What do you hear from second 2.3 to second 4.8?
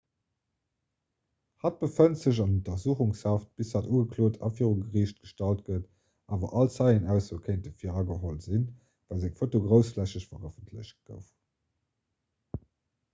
an untersuchungshaft bis hatt ugeklot a viru